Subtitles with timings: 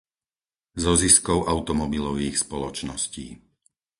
[0.83, 3.25] Zo ziskov automobilových spoločností.